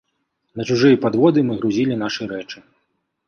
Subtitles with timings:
[0.59, 2.57] На чужыя падводы мы грузілі нашы рэчы.